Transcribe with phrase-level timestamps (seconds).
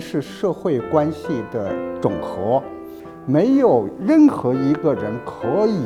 [0.00, 1.70] 是社会关系的
[2.00, 2.62] 总和，
[3.24, 5.84] 没有任何一个人可以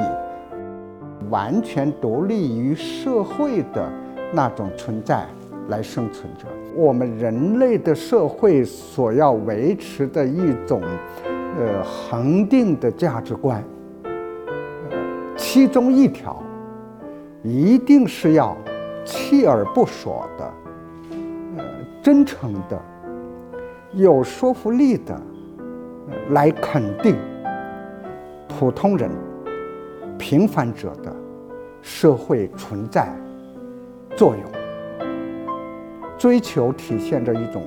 [1.31, 3.89] 完全独立于社会的
[4.33, 5.27] 那种存在
[5.69, 6.47] 来生存着。
[6.75, 10.83] 我们人类的社会所要维持的一种
[11.59, 13.63] 呃恒定的价值观，
[15.37, 16.43] 其中一条
[17.43, 18.57] 一定是要
[19.05, 20.53] 锲而不舍的，
[21.59, 21.65] 呃，
[22.03, 22.81] 真诚的。
[23.93, 25.21] 有说服力的
[26.31, 27.17] 来肯定
[28.49, 29.11] 普通人、
[30.17, 31.13] 平凡者的
[31.83, 33.13] 社会存在
[34.17, 35.09] 作用，
[36.17, 37.65] 追求体现着一种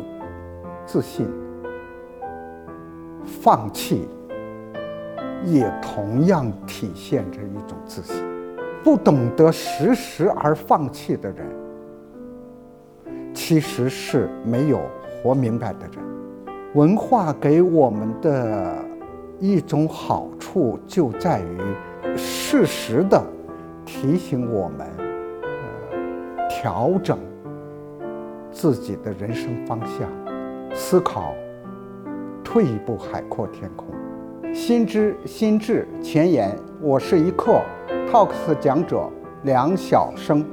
[0.85, 1.27] 自信，
[3.25, 4.08] 放弃
[5.43, 8.23] 也同样体现着一种自信。
[8.81, 11.45] 不懂得适时而放弃的人，
[13.33, 14.80] 其实是没有
[15.21, 16.12] 活明白的人。
[16.75, 18.83] 文化给我们的
[19.39, 23.23] 一种好处，就在于适时的
[23.85, 24.88] 提醒我们，
[25.91, 27.19] 呃，调整
[28.52, 30.09] 自己的人生方向，
[30.73, 31.35] 思考，
[32.43, 33.85] 退一步海阔天空。
[34.52, 37.61] 心知心智前沿，我是一课
[38.11, 39.08] Talks 讲者
[39.43, 40.43] 梁晓声。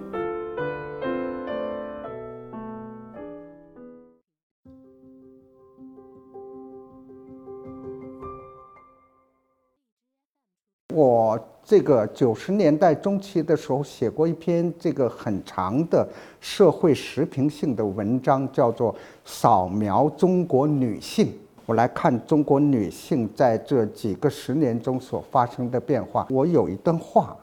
[10.92, 16.08] 我这个九十年代中期的时候写过一篇这个很长的
[16.41, 18.92] 社会时评性的文章，叫做
[19.24, 21.27] 《扫描中国女性》。
[21.66, 26.27] 我来看中国女性在这几个十年中所发生的变化。
[26.30, 27.36] 我有一段话，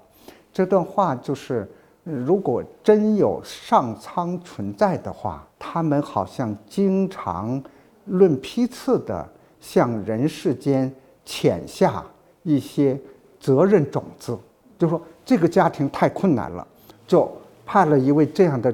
[0.52, 1.66] 这段话就是：
[2.04, 7.64] 如果真有上苍存在的话，他们好像经常
[8.06, 9.26] 论批次的
[9.62, 10.92] 向人世间
[11.24, 12.04] 潜下
[12.44, 13.00] 一些。
[13.40, 14.38] 责任种子，
[14.78, 16.66] 就说这个家庭太困难了，
[17.06, 17.32] 就
[17.66, 18.74] 派了一位这样的，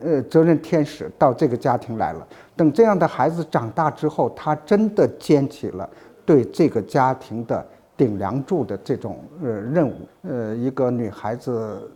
[0.00, 2.26] 呃，责任天使到这个家庭来了。
[2.56, 5.88] 等这样的孩子长大之后，他真的肩起了
[6.26, 7.66] 对这个家庭的
[7.96, 9.94] 顶梁柱的这种呃任务。
[10.22, 11.90] 呃，一个女孩子，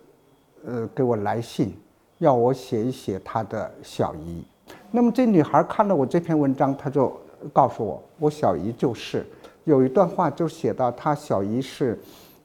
[0.64, 1.76] 呃，给我来信，
[2.18, 4.44] 要我写一写她的小姨。
[4.90, 7.12] 那么这女孩看了我这篇文章，她就
[7.52, 9.26] 告诉我，我小姨就是。
[9.64, 11.98] 有一段话就写到，他小姨是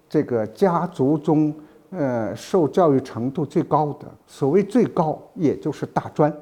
[0.10, 1.54] 这个家族中，
[1.92, 4.08] 呃，受教育程度最高的。
[4.26, 6.34] 所谓最高，也就是大专，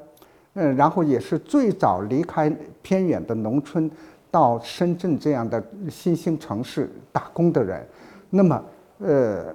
[0.54, 2.48] 嗯，然后也是最早离开
[2.80, 3.90] 偏远的农村，
[4.30, 7.86] 到深圳这样的新兴城市打工的人。
[8.30, 8.64] 那么，
[8.98, 9.54] 呃，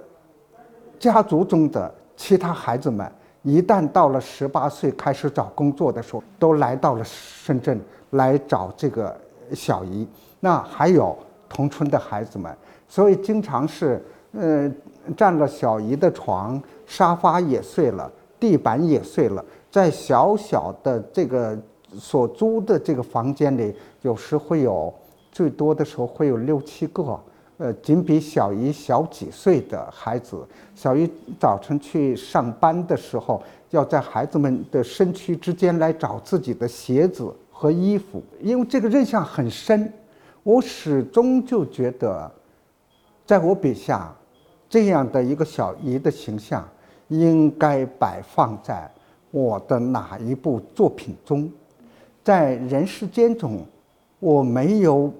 [0.98, 3.10] 家族中的其他孩子们，
[3.42, 7.80] 一旦到了十八岁开始找工作的时候，都来到了深圳
[8.10, 9.16] 来找这个
[9.52, 10.06] 小姨。
[10.44, 11.16] 那还有
[11.48, 12.54] 同村的孩子们，
[12.86, 14.70] 所以经常是，呃，
[15.16, 21.58] 占了小姨的床，沙发也碎了，地板也碎了，在小小的这个
[21.98, 24.92] 所租的这个房间里，有时会有，
[25.32, 27.18] 最多的时候会有六七个，
[27.56, 30.46] 呃，仅比小姨小几岁的孩子。
[30.74, 31.10] 小姨
[31.40, 39.90] 早晨去上班的时候，要在孩子们的身躯之间来找自己的鞋子和衣服，因为这个印象很深。
[40.44, 42.30] 我始终就觉得，
[43.24, 44.14] 在我笔下，
[44.68, 46.68] 这样的一个小姨的形象，
[47.08, 48.88] 应该摆放在
[49.30, 51.50] 我的哪一部作品中？
[52.22, 53.64] 在人世间中，
[54.20, 55.10] 我没有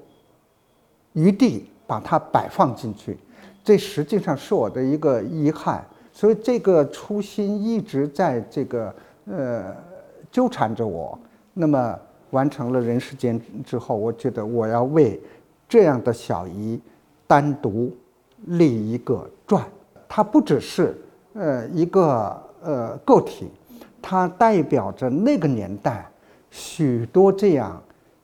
[1.14, 3.18] 余地把它摆放进去，
[3.64, 5.82] 这实际上是我的一个遗憾。
[6.12, 9.74] 所以这个初心一直在这个呃
[10.30, 11.18] 纠缠着我。
[11.54, 11.98] 那么。
[12.34, 15.20] 完成了人世间之后，我觉得我要为
[15.68, 16.80] 这样的小姨
[17.28, 17.94] 单独
[18.46, 19.64] 立一个传。
[20.08, 20.96] 它不只是
[21.34, 23.48] 呃一个呃个体，
[24.02, 26.04] 它代表着那个年代
[26.50, 27.80] 许多这样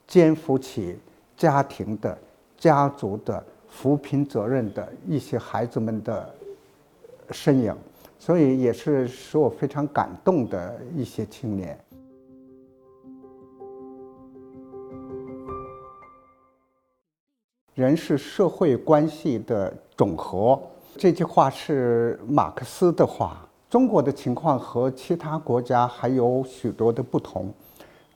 [0.08, 0.98] 肩负起
[1.36, 2.18] 家庭的、
[2.58, 6.34] 家族的扶贫责任的一些孩子们的
[7.30, 7.72] 身影，
[8.18, 11.78] 所以也是使我非常感动的一些青年。
[17.80, 20.60] 人是社会关系的总和，
[20.98, 23.48] 这句话是马克思的话。
[23.70, 27.50] 中国的情况和其他国家还有许多的不同。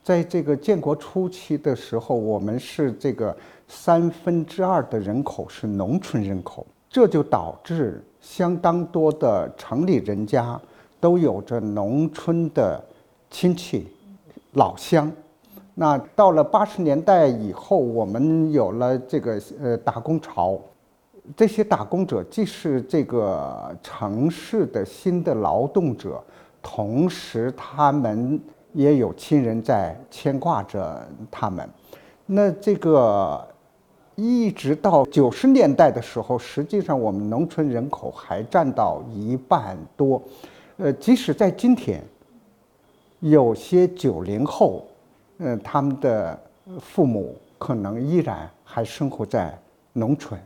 [0.03, 3.35] 在这个建国初期的时候，我们是这个
[3.67, 10.61] 三分之二的人口是农村人口，这就导致相当多的城里人家
[10.99, 12.79] 都有着农村的
[13.31, 13.87] 亲戚、
[14.51, 15.11] 老乡。
[15.77, 20.57] 那到了八十年代以后，我们有了这个呃打工潮，
[21.35, 26.23] 这些打工者既是这个城市的新的劳动者，
[26.61, 28.39] 同时他们
[28.71, 31.69] 也有亲人在牵挂着他们。
[32.25, 33.45] 那这个
[34.15, 40.21] 一直到九十年代的时候，实际上我们农村人口还占到一半多。
[40.77, 42.01] 呃，即使在今天，
[43.19, 44.85] 有些九零后。
[45.37, 46.39] 嗯，他们的
[46.79, 49.57] 父母可能依然还生活在
[49.93, 50.39] 农村。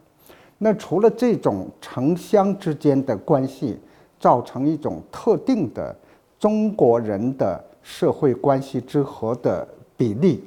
[0.58, 3.80] 那除了这种城乡之间的关系，
[4.20, 5.96] 造成一种特定的
[6.38, 10.44] 中国人的社会关系之和的比例，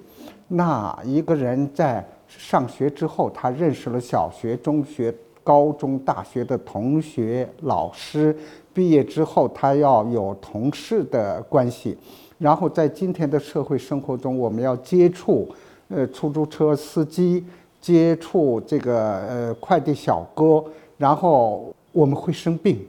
[0.49, 8.37] 那一个人在上学之后，他认识了小学、中学、高中、大学的同学、老师，
[8.75, 11.97] 毕业之后他要有同事的关系。
[12.43, 15.49] 然后在今天的社会生活中，我们要接触，
[15.87, 17.47] 呃，出租车司机，
[17.81, 20.65] 接触这个呃快递小哥，
[20.99, 22.85] 然后我们会生病，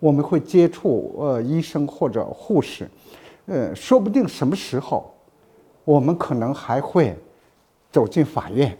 [0.00, 2.90] 我们会接触呃医生或者护士，
[3.46, 5.14] 呃，说不定什么时候，
[5.84, 7.14] 我们可能还会
[7.92, 8.76] 走进法院，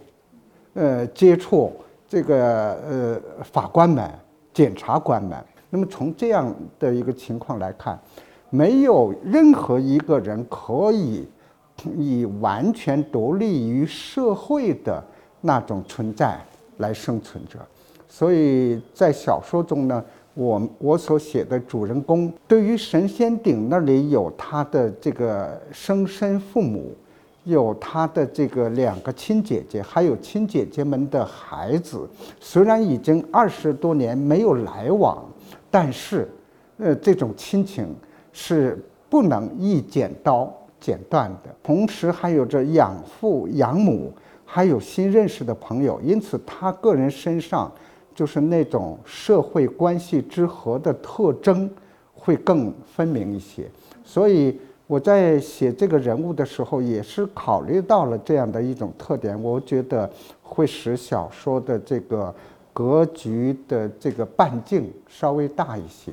[0.73, 1.71] 呃，接触
[2.09, 4.11] 这个呃法官们、
[4.53, 5.41] 检察官们。
[5.69, 7.97] 那么从这样的一个情况来看。
[8.53, 11.27] 没有任何一个人可以
[11.97, 15.03] 以完全独立于社会的
[15.41, 16.39] 那种存在
[16.77, 17.57] 来生存着，
[18.07, 20.05] 所以在小说中呢，
[20.35, 26.95] 我我所写的主人公对于神仙顶那里有他的这个生身父母，
[27.45, 32.07] 有他的这个两个亲姐姐，还有亲姐姐们的孩子，
[32.39, 35.25] 虽然已经二十多年没有来往，
[35.71, 36.29] 但是，
[36.77, 37.87] 呃，这种亲情。
[38.33, 44.11] 是不能一剪刀剪断的，同时还有着养父养母，
[44.43, 47.71] 还有新认识的朋友，因此他个人身上
[48.13, 51.69] 就是那种社会关系之和的特征
[52.13, 53.69] 会更分明一些。
[54.03, 60.09] 所以我在写这个人物的时候，也是考虑到了这样的一种特点，我觉得
[60.41, 62.33] 会使小说的这个
[62.73, 66.11] 格局的这个半径稍微大一些。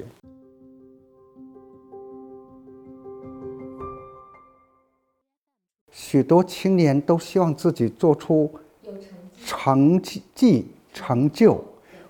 [6.10, 8.50] 许多青年都希望自己做出
[9.46, 11.64] 成绩、成就。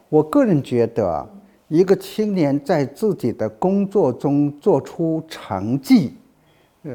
[0.09, 1.29] 我个人觉得，
[1.69, 6.15] 一个青年在自己的工作中做出成绩，
[6.85, 6.95] 呃，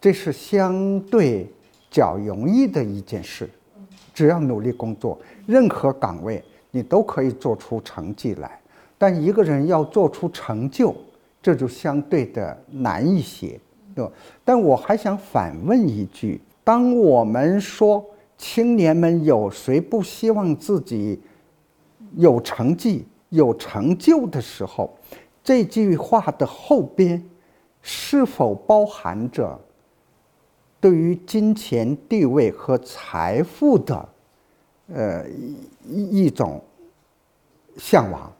[0.00, 1.50] 这是相对
[1.90, 3.50] 较容易的一件事。
[4.14, 6.40] 只要努力工作，任何岗位
[6.70, 8.56] 你都可以做出成绩来。
[8.96, 10.94] 但一个人要做出成就，
[11.42, 13.58] 这就相对的难一些。
[13.96, 14.06] 对
[14.44, 18.04] 但我还想反问一句：当我们说
[18.36, 21.18] 青年们有谁不希望自己
[22.14, 24.94] 有成绩、有成就的时候，
[25.42, 27.24] 这句话的后边
[27.80, 29.58] 是否包含着
[30.78, 34.08] 对于金钱、地位和财富的
[34.92, 35.24] 呃
[35.88, 36.62] 一一种
[37.78, 38.30] 向往？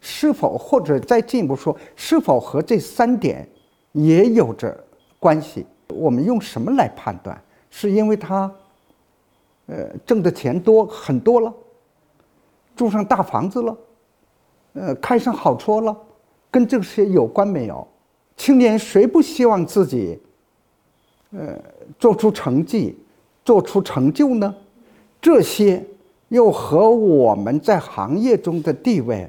[0.00, 3.48] 是否或者再进一步说，是否和这三点？
[3.94, 4.78] 也有着
[5.18, 5.66] 关系。
[5.88, 7.40] 我们用什么来判断？
[7.70, 8.48] 是因为他，
[9.66, 11.52] 呃，挣的钱多很多了，
[12.76, 13.76] 住上大房子了，
[14.74, 15.96] 呃，开上好车了，
[16.50, 17.84] 跟这些有关没有？
[18.36, 20.20] 青年谁不希望自己，
[21.32, 21.58] 呃，
[21.98, 22.96] 做出成绩，
[23.44, 24.54] 做出成就呢？
[25.20, 25.84] 这些
[26.28, 29.28] 又和我们在行业中的地位？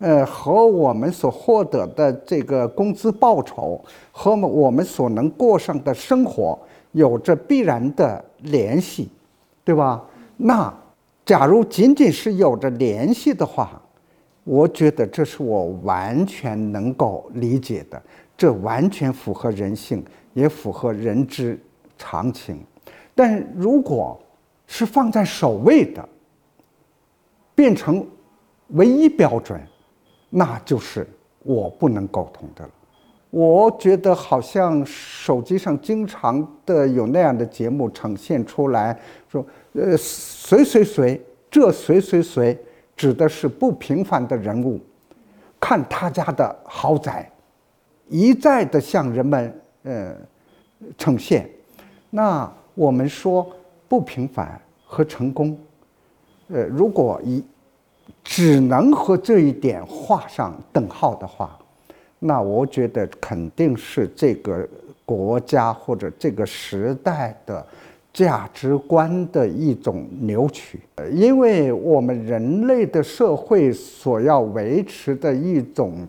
[0.00, 3.78] 呃，和我们所获得的这个工资报酬，
[4.10, 6.58] 和我们所能过上的生活
[6.92, 9.10] 有着必然的联系，
[9.62, 10.02] 对吧？
[10.38, 10.72] 那
[11.26, 13.78] 假如仅仅是有着联系的话，
[14.44, 18.02] 我觉得这是我完全能够理解的，
[18.38, 20.02] 这完全符合人性，
[20.32, 21.60] 也符合人之
[21.98, 22.58] 常情。
[23.14, 24.18] 但如果
[24.66, 26.08] 是放在首位的，
[27.54, 28.06] 变成
[28.68, 29.60] 唯一标准。
[30.30, 31.06] 那就是
[31.42, 32.70] 我不能沟通的了。
[33.30, 41.20] 我觉得好像手机上经常的有那样的节目呈现出来，说，呃，谁谁谁，
[41.50, 42.58] 这谁谁谁，
[42.96, 44.80] 指的是不平凡的人物。
[45.60, 47.30] 看他家的豪宅，
[48.08, 50.16] 一再的向人们呃
[50.96, 51.48] 呈现。
[52.08, 53.46] 那我们说
[53.88, 55.58] 不平凡和成功，
[56.48, 57.44] 呃，如果一。
[58.22, 61.58] 只能和这一点画上等号的话，
[62.18, 64.68] 那我觉得肯定是这个
[65.04, 67.66] 国家或者这个时代的
[68.12, 70.80] 价值观的一种扭曲。
[71.10, 76.06] 因为我们人类的社会所要维持的一种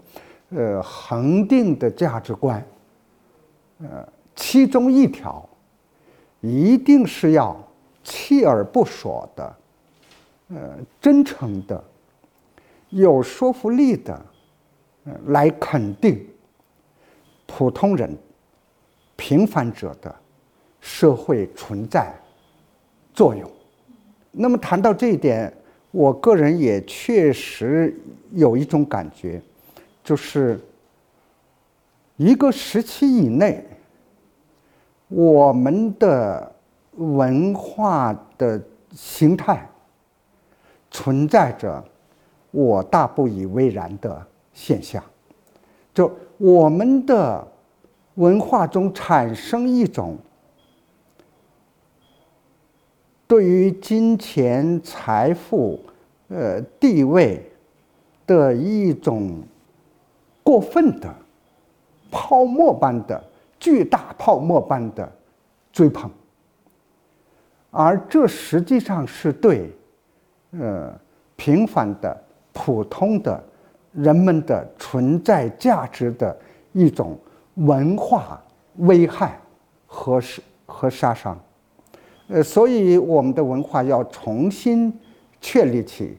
[0.50, 2.64] 呃恒定的价值观，
[3.80, 5.48] 呃，其中一条
[6.42, 7.58] 一定是要
[8.04, 9.56] 锲而不舍的，
[10.50, 10.58] 呃，
[11.00, 11.82] 真诚的。
[12.92, 14.26] 有说服力的，
[15.28, 16.26] 来肯定
[17.48, 18.16] 普通人、
[19.16, 20.14] 平凡者的
[20.80, 22.14] 社会存在
[23.14, 23.50] 作用。
[24.30, 25.52] 那么谈到这一点，
[25.92, 27.98] 我个人也确实
[28.32, 29.42] 有一种感觉，
[30.04, 30.60] 就是
[32.18, 33.66] 一个时期以内，
[35.08, 36.54] 我们的
[36.98, 38.62] 文化的
[38.94, 39.66] 形态
[40.90, 41.84] 存在着。
[42.52, 45.02] 我大不以为然的现象，
[45.94, 47.48] 就我们的
[48.16, 50.18] 文化中产生一种
[53.26, 55.80] 对于金钱、财富、
[56.28, 57.50] 呃地位
[58.28, 59.42] 的一种
[60.44, 61.10] 过分的
[62.12, 63.24] 泡沫般的
[63.58, 65.10] 巨大泡沫般的
[65.72, 66.12] 追捧，
[67.70, 69.72] 而这实际上是对
[70.52, 70.94] 呃
[71.38, 72.24] 平凡的。
[72.54, 73.42] 普通的
[73.94, 76.38] 人们的存在价值的
[76.74, 77.18] 一种
[77.56, 78.42] 文化
[78.78, 79.40] 危害
[79.86, 81.38] 和杀和杀伤，
[82.28, 84.92] 呃，所以我们的文化要重新
[85.42, 86.18] 确立起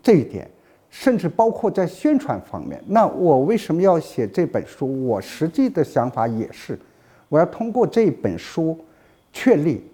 [0.00, 0.48] 这一点，
[0.88, 2.80] 甚至包括在宣传方面。
[2.86, 5.06] 那我为什么要写这本书？
[5.06, 6.78] 我实际的想法也是，
[7.28, 8.78] 我要通过这本书
[9.32, 9.84] 确立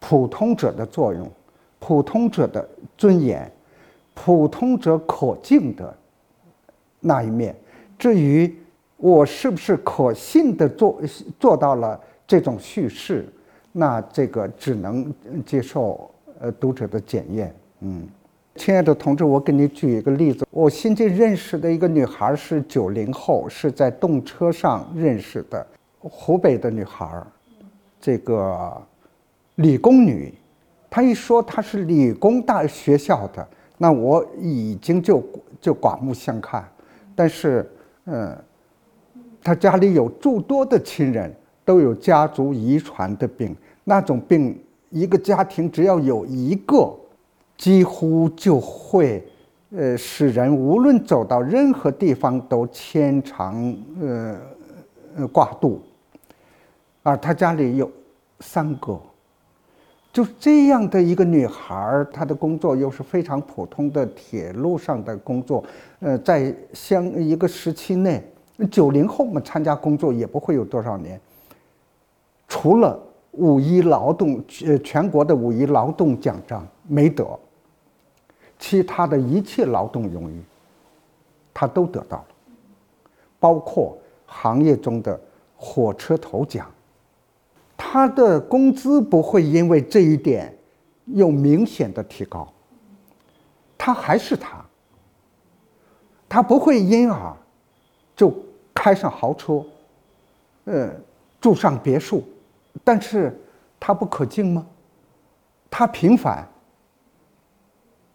[0.00, 1.30] 普通者的作用，
[1.78, 2.68] 普通者的
[2.98, 3.50] 尊严。
[4.18, 5.94] 普通者可敬的
[6.98, 7.54] 那一面，
[7.98, 8.52] 至于
[8.96, 11.00] 我是不是可信的做
[11.38, 13.28] 做到了这种叙事，
[13.72, 15.12] 那这个只能
[15.44, 17.54] 接受呃读者的检验。
[17.80, 18.08] 嗯，
[18.56, 25.64] 亲爱的同志，我给你举一个例子，我新近认识的一个女孩是九零后，是在动车上认识的，
[26.00, 27.22] 湖北的女孩，
[28.00, 28.82] 这个
[29.56, 30.32] 理工女，
[30.88, 33.46] 她一说她是理工大学校的。
[33.78, 35.22] 那我已经就
[35.60, 36.66] 就刮目相看，
[37.14, 37.70] 但是，
[38.06, 38.36] 嗯，
[39.42, 43.54] 他家里有诸多的亲人都有家族遗传的病，
[43.84, 44.58] 那种病
[44.90, 46.94] 一个家庭只要有一个，
[47.56, 49.22] 几乎就会，
[49.70, 55.82] 呃，使人无论走到任何地方都牵肠呃挂肚，
[57.02, 57.90] 而他家里有
[58.40, 58.98] 三个。
[60.16, 65.62] 就这样的一个女孩，她的工作又是非常普通的铁路上的工作，
[66.00, 68.24] 呃，在相一个时期内，
[68.70, 71.20] 九零后们参加工作也不会有多少年。
[72.48, 72.98] 除了
[73.32, 77.38] 五一劳动，呃，全国的五一劳动奖章没得，
[78.58, 80.42] 其他的一切劳动荣誉，
[81.52, 82.26] 她都得到了，
[83.38, 85.20] 包括行业中的
[85.58, 86.66] 火车头奖。
[87.76, 90.56] 他的工资不会因为这一点
[91.06, 92.50] 有明显的提高，
[93.76, 94.64] 他还是他，
[96.28, 97.36] 他不会因而
[98.16, 98.34] 就
[98.74, 99.64] 开上豪车，
[100.64, 100.90] 呃，
[101.40, 102.24] 住上别墅，
[102.82, 103.38] 但是
[103.78, 104.66] 他不可敬吗？
[105.70, 106.48] 他平凡，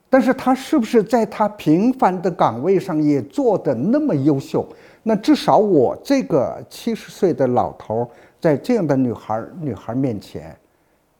[0.10, 4.68] 但是他是不是在他平凡的岗位上也做的那么优秀？
[5.03, 8.10] 那至少我这个七十岁的老头
[8.41, 10.57] 在这样的女孩女孩面前，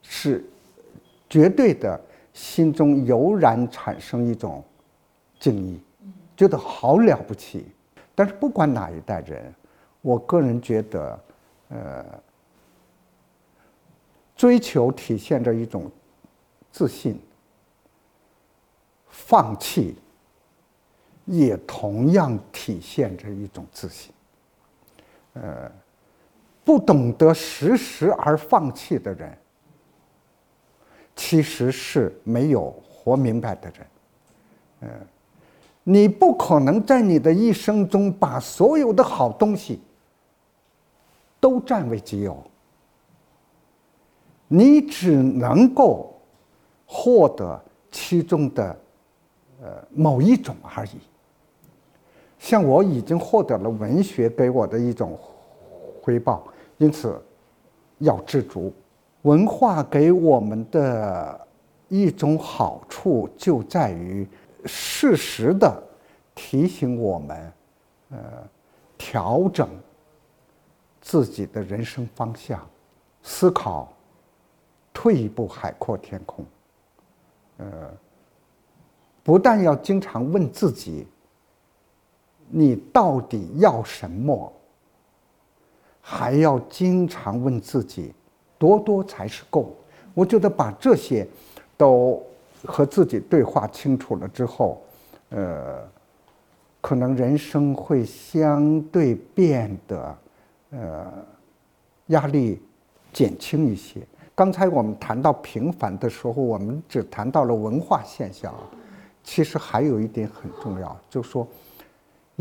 [0.01, 0.44] 是
[1.30, 2.01] 绝对的，
[2.34, 4.62] 心中油然产生一种
[5.40, 5.80] 敬意，
[6.36, 7.68] 觉得好了不起。
[8.16, 9.54] 但是不管哪一代人，
[10.01, 11.20] 我个人觉得，
[11.70, 12.06] 呃，
[14.36, 15.90] 追求体现着一种
[16.72, 17.18] 自信，
[19.08, 19.96] 放弃。
[21.25, 24.12] 也同样体现着一种自信。
[25.34, 25.72] 呃，
[26.63, 29.36] 不懂得时时而放弃的人，
[31.15, 33.88] 其实是没有活明白的人。
[34.82, 34.89] 嗯，
[35.84, 39.82] 你不可能在你的一生中把所有的好东西
[41.39, 42.44] 都占为己有，
[44.48, 46.15] 你只能够
[46.86, 47.60] 获得
[47.91, 48.80] 其中的
[49.62, 51.00] 呃某一种而已。
[52.38, 55.18] 像我已经获得了文学给我的一种
[56.01, 56.43] 回报，
[56.77, 57.22] 因此
[58.00, 58.74] 要知足。
[59.24, 61.48] 文化给我们的
[61.88, 64.27] 一种好处就在于
[64.65, 65.81] 适时的
[66.34, 67.53] 提醒我们，
[68.10, 68.17] 呃，
[68.98, 69.70] 调整
[71.00, 72.67] 自己的人生方向，
[73.22, 73.93] 思考，
[74.91, 76.43] 退一步海阔天空。
[77.58, 77.65] 呃，
[79.24, 81.05] 不但要经常问自己，
[82.50, 84.51] 你到底要什么，
[86.01, 88.13] 还要经常问自己，
[88.58, 89.75] 多多才是够。
[90.13, 91.25] 我觉得把这些
[91.77, 92.22] 都
[92.65, 94.81] 和自己对话清楚了之后，
[95.29, 95.88] 呃，
[96.81, 100.17] 可能人生会相对变得，
[100.72, 101.13] 呃，
[102.08, 102.62] 压力
[103.13, 104.01] 减轻一些。
[104.34, 108.53] 刚才我们谈到平凡的时候，我们只谈到了文化现象，
[109.24, 111.48] 其实还有一点很重要，就说，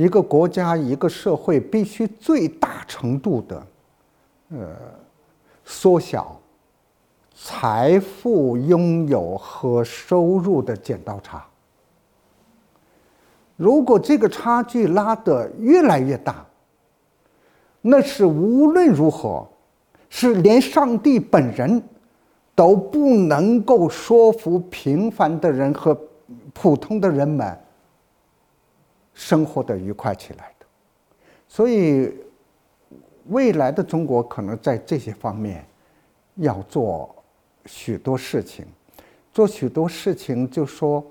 [0.00, 3.66] 一个国家、一个社会必须最大程度的，
[4.49, 4.76] 呃，
[5.62, 6.40] 缩小
[7.35, 11.45] 财富拥有和收入的剪刀差。
[13.59, 16.47] 如果这个差距拉得越来越大，
[17.83, 19.47] 那是无论如何。
[20.12, 21.80] 是连上帝本人
[22.52, 25.97] 都不能够说服平凡的人和
[26.52, 27.57] 普通的人们
[29.14, 30.66] 生活的愉快起来的，
[31.48, 32.12] 所以
[33.28, 35.64] 未来的中国可能在这些方面
[36.36, 37.14] 要做
[37.66, 38.66] 许多事情，
[39.32, 41.04] 做许多事情，就说，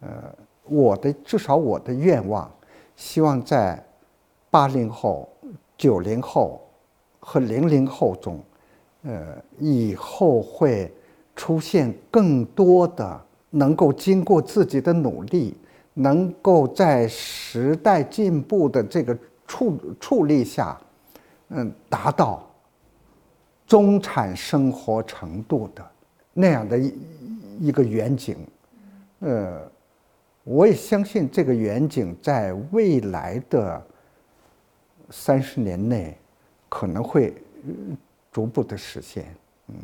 [0.00, 2.50] 呃，我的至少我的愿望，
[2.96, 3.82] 希望在
[4.50, 5.28] 八零后、
[5.76, 6.60] 九零后。
[7.22, 8.42] 和零零后中，
[9.02, 10.90] 呃，以后会
[11.36, 13.20] 出现更多的
[13.50, 15.54] 能够经过自己的努力，
[16.00, 20.80] 能够在时代进步的这个处处力下，
[21.48, 22.48] 嗯，达到
[23.66, 25.90] 中产生活程度的
[26.32, 26.94] 那样的一
[27.60, 28.36] 一个远景，
[29.18, 29.60] 呃，
[30.44, 33.82] 我也相信这个远景在未来的
[35.10, 36.16] 三十年内。
[36.72, 37.34] 可能会
[38.30, 39.34] 逐步的实现，
[39.66, 39.74] 嗯。